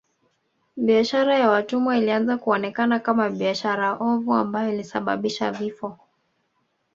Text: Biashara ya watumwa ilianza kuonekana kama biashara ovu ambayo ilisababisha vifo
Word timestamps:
Biashara 0.77 1.39
ya 1.39 1.49
watumwa 1.49 1.97
ilianza 1.97 2.37
kuonekana 2.37 2.99
kama 2.99 3.29
biashara 3.29 3.93
ovu 3.95 4.33
ambayo 4.33 4.73
ilisababisha 4.73 5.51
vifo 5.51 5.97